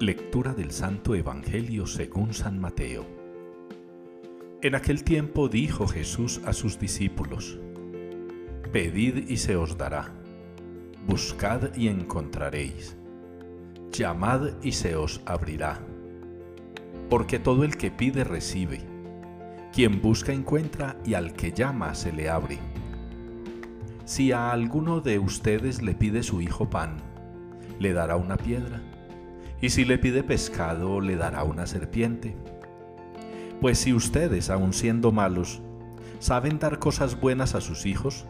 [0.00, 3.06] Lectura del Santo Evangelio según San Mateo.
[4.60, 7.60] En aquel tiempo dijo Jesús a sus discípulos,
[8.72, 10.12] Pedid y se os dará,
[11.06, 12.96] buscad y encontraréis,
[13.92, 15.80] llamad y se os abrirá,
[17.08, 18.80] porque todo el que pide recibe,
[19.72, 22.58] quien busca encuentra y al que llama se le abre.
[24.06, 26.96] Si a alguno de ustedes le pide su hijo pan,
[27.78, 28.82] ¿le dará una piedra?
[29.60, 32.36] Y si le pide pescado le dará una serpiente.
[33.60, 35.62] Pues si ustedes, aun siendo malos,
[36.18, 38.26] saben dar cosas buenas a sus hijos,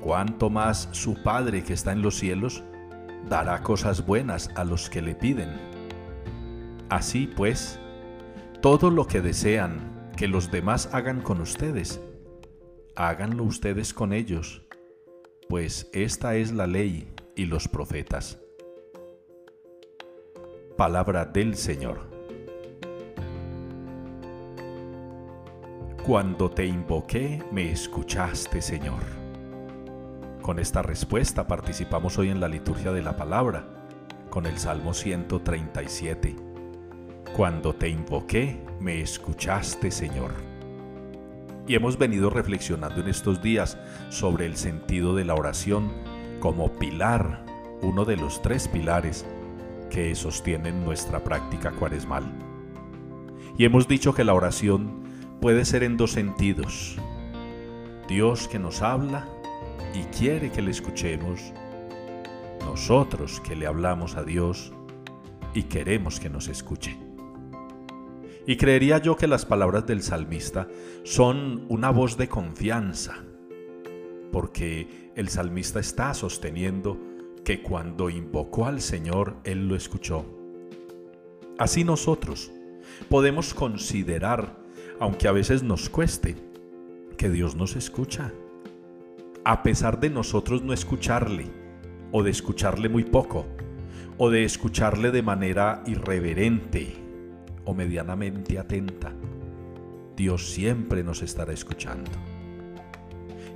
[0.00, 2.64] cuánto más su Padre que está en los cielos
[3.28, 5.50] dará cosas buenas a los que le piden.
[6.88, 7.78] Así pues,
[8.60, 12.00] todo lo que desean que los demás hagan con ustedes,
[12.96, 14.62] háganlo ustedes con ellos,
[15.48, 18.40] pues esta es la ley y los profetas.
[20.78, 22.08] Palabra del Señor.
[26.06, 29.02] Cuando te invoqué, me escuchaste, Señor.
[30.40, 33.66] Con esta respuesta participamos hoy en la liturgia de la palabra,
[34.30, 36.36] con el Salmo 137.
[37.36, 40.30] Cuando te invoqué, me escuchaste, Señor.
[41.66, 43.76] Y hemos venido reflexionando en estos días
[44.10, 45.90] sobre el sentido de la oración
[46.38, 47.44] como pilar,
[47.82, 49.26] uno de los tres pilares
[49.90, 52.24] que sostienen nuestra práctica cuaresmal.
[53.56, 55.02] Y hemos dicho que la oración
[55.40, 56.96] puede ser en dos sentidos.
[58.08, 59.28] Dios que nos habla
[59.94, 61.52] y quiere que le escuchemos.
[62.64, 64.72] Nosotros que le hablamos a Dios
[65.54, 66.96] y queremos que nos escuche.
[68.46, 70.68] Y creería yo que las palabras del salmista
[71.04, 73.16] son una voz de confianza,
[74.32, 76.98] porque el salmista está sosteniendo
[77.48, 80.26] que cuando invocó al Señor, Él lo escuchó.
[81.56, 82.52] Así nosotros
[83.08, 84.54] podemos considerar,
[85.00, 86.36] aunque a veces nos cueste,
[87.16, 88.34] que Dios nos escucha.
[89.46, 91.46] A pesar de nosotros no escucharle,
[92.12, 93.46] o de escucharle muy poco,
[94.18, 96.96] o de escucharle de manera irreverente
[97.64, 99.14] o medianamente atenta,
[100.14, 102.10] Dios siempre nos estará escuchando.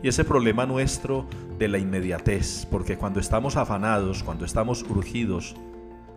[0.03, 1.27] Y ese problema nuestro
[1.63, 5.55] de la inmediatez, porque cuando estamos afanados, cuando estamos urgidos,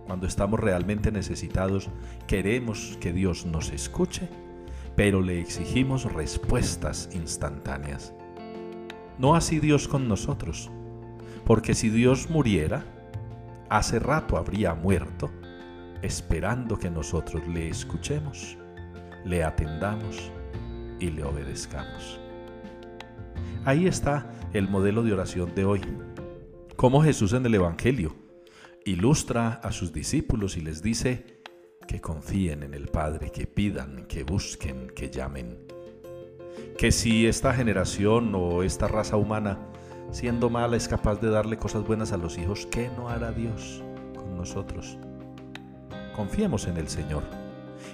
[0.08, 1.88] cuando estamos realmente necesitados,
[2.26, 4.28] queremos que Dios nos escuche,
[4.96, 8.12] pero le exigimos respuestas instantáneas.
[9.20, 10.72] No así Dios con nosotros,
[11.46, 12.84] porque si Dios muriera,
[13.70, 15.30] hace rato habría muerto,
[16.02, 18.58] esperando que nosotros le escuchemos,
[19.24, 20.32] le atendamos
[21.00, 22.25] y le obedezcamos.
[23.66, 25.82] Ahí está el modelo de oración de hoy.
[26.76, 28.16] Como Jesús en el Evangelio
[28.86, 31.42] ilustra a sus discípulos y les dice
[31.88, 35.58] que confíen en el Padre, que pidan, que busquen, que llamen.
[36.78, 39.58] Que si esta generación o esta raza humana,
[40.12, 43.82] siendo mala, es capaz de darle cosas buenas a los hijos, ¿qué no hará Dios
[44.16, 45.00] con nosotros?
[46.16, 47.24] Confiemos en el Señor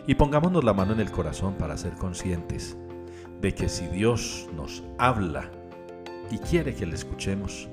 [0.06, 2.76] y pongámonos la mano en el corazón para ser conscientes
[3.40, 5.50] de que si Dios nos habla,
[6.32, 7.68] y quiere que le escuchemos,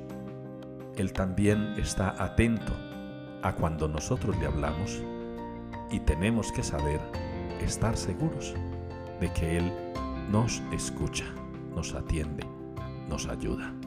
[0.96, 2.72] Él también está atento
[3.42, 5.00] a cuando nosotros le hablamos
[5.91, 7.00] y tenemos que saber,
[7.60, 8.54] estar seguros
[9.20, 9.72] de que Él
[10.30, 11.24] nos escucha,
[11.74, 12.44] nos atiende,
[13.08, 13.77] nos ayuda.